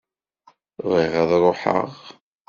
[0.89, 1.89] Bɣiɣ ad ruḥeɣ.